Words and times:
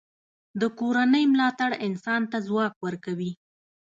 د 0.61 0.63
کورنۍ 0.79 1.23
ملاتړ 1.33 1.71
انسان 1.87 2.21
ته 2.31 2.37
ځواک 2.47 2.73
ورکوي. 2.85 3.31